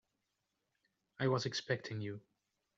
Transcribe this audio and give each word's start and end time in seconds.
I 1.19 1.27
was 1.27 1.45
expecting 1.45 2.01
you. 2.01 2.21